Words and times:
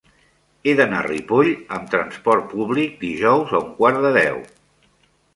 He 0.69 0.73
d'anar 0.77 1.01
a 1.01 1.05
Ripoll 1.07 1.49
amb 1.75 1.91
trasport 1.91 2.47
públic 2.53 2.95
dijous 3.03 3.53
a 3.55 3.61
un 3.67 3.69
quart 3.83 4.01
de 4.07 4.13
deu. 4.17 4.41